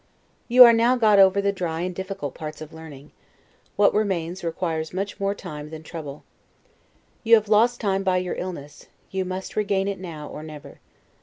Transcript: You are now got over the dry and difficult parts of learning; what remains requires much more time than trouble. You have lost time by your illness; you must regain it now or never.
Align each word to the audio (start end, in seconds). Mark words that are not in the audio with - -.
You 0.47 0.63
are 0.63 0.73
now 0.73 0.95
got 0.95 1.19
over 1.19 1.41
the 1.43 1.51
dry 1.51 1.81
and 1.81 1.93
difficult 1.93 2.33
parts 2.33 2.59
of 2.59 2.73
learning; 2.73 3.11
what 3.75 3.93
remains 3.93 4.43
requires 4.43 4.95
much 4.95 5.19
more 5.19 5.35
time 5.35 5.69
than 5.69 5.83
trouble. 5.83 6.23
You 7.23 7.35
have 7.35 7.49
lost 7.49 7.79
time 7.79 8.01
by 8.01 8.17
your 8.17 8.33
illness; 8.33 8.87
you 9.11 9.25
must 9.25 9.55
regain 9.55 9.87
it 9.87 9.99
now 9.99 10.27
or 10.27 10.41
never. 10.41 10.79